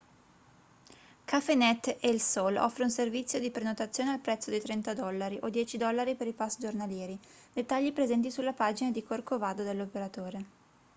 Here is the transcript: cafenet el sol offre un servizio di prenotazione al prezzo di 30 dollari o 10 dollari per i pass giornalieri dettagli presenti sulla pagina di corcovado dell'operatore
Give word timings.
cafenet 1.33 1.89
el 2.09 2.17
sol 2.19 2.55
offre 2.55 2.83
un 2.85 2.89
servizio 2.89 3.39
di 3.39 3.51
prenotazione 3.51 4.09
al 4.11 4.19
prezzo 4.19 4.49
di 4.49 4.59
30 4.59 4.93
dollari 4.95 5.37
o 5.43 5.49
10 5.49 5.77
dollari 5.77 6.15
per 6.15 6.25
i 6.25 6.33
pass 6.33 6.57
giornalieri 6.57 7.19
dettagli 7.53 7.93
presenti 7.93 8.31
sulla 8.31 8.53
pagina 8.53 8.89
di 8.89 9.03
corcovado 9.03 9.61
dell'operatore 9.61 10.43